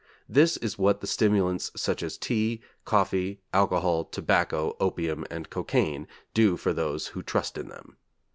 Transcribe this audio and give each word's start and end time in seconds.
This 0.27 0.57
is 0.57 0.79
what 0.79 0.99
the 0.99 1.05
stimulants 1.05 1.69
such 1.75 2.01
as 2.01 2.17
tea, 2.17 2.63
coffee, 2.85 3.39
alcohol, 3.53 4.03
tobacco, 4.03 4.75
opium 4.79 5.25
and 5.29 5.47
cocaine 5.51 6.07
do 6.33 6.57
for 6.57 6.73
those 6.73 7.05
who 7.09 7.21
trust 7.21 7.55
in 7.55 7.67
them.' 7.67 7.97